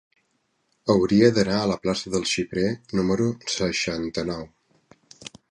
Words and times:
Hauria 0.93 1.29
d'anar 1.35 1.57
a 1.57 1.67
la 1.73 1.77
plaça 1.83 2.13
del 2.15 2.25
Xiprer 2.31 2.65
número 3.01 3.29
seixanta-nou. 3.59 4.45